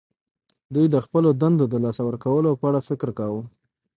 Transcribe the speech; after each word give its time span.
دوی 0.73 0.85
د 0.93 0.95
خپلو 1.05 1.29
دندو 1.41 1.65
د 1.69 1.75
لاسه 1.83 2.01
ورکولو 2.09 2.51
په 2.59 2.65
اړه 2.69 2.79
فکر 2.89 3.09
کاوه 3.19 3.41